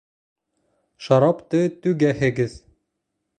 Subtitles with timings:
[1.07, 2.57] Шарапты түгәһегеҙ!